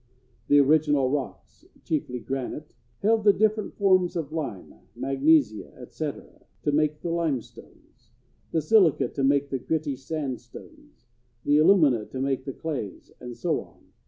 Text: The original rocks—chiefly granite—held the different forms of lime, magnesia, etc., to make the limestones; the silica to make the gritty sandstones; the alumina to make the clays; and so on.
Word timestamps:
The 0.47 0.57
original 0.57 1.11
rocks—chiefly 1.11 2.21
granite—held 2.21 3.23
the 3.23 3.31
different 3.33 3.75
forms 3.75 4.15
of 4.15 4.31
lime, 4.31 4.73
magnesia, 4.95 5.75
etc., 5.77 6.47
to 6.63 6.71
make 6.71 7.01
the 7.01 7.11
limestones; 7.11 8.09
the 8.51 8.63
silica 8.63 9.09
to 9.09 9.23
make 9.23 9.51
the 9.51 9.59
gritty 9.59 9.95
sandstones; 9.95 11.05
the 11.45 11.59
alumina 11.59 12.07
to 12.07 12.19
make 12.19 12.45
the 12.45 12.53
clays; 12.53 13.11
and 13.19 13.37
so 13.37 13.61
on. 13.63 13.91